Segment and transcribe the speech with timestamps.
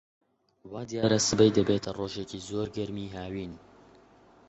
[0.71, 3.53] وا دیارە سبەی دەبێتە ڕۆژێکی زۆر گەرمی هاوین.